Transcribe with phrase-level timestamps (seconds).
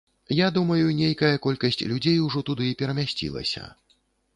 [0.35, 3.69] Я думаю, нейкая колькасць людзей ужо туды перамясцілася.